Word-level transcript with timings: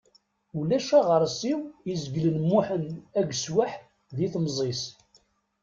Ulac 0.57 0.89
aɣersiw 0.99 1.59
izeglen 1.91 2.37
Muḥend 2.49 2.91
ageswaḥ 3.19 3.71
di 4.15 4.27
temẓi-s. 4.33 4.83